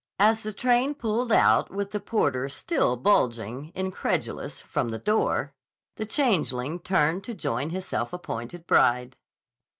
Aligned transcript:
As 0.17 0.41
the 0.41 0.51
train 0.51 0.95
pulled 0.95 1.31
out 1.31 1.69
with 1.69 1.91
the 1.91 1.99
porter 1.99 2.49
still 2.49 2.97
bulging, 2.97 3.71
incredulous, 3.75 4.59
from 4.59 4.89
the 4.89 4.97
door, 4.97 5.53
the 5.97 6.07
changeling 6.07 6.79
turned 6.79 7.23
to 7.25 7.35
join 7.35 7.69
his 7.69 7.85
self 7.85 8.11
appointed 8.11 8.65
bride. 8.65 9.15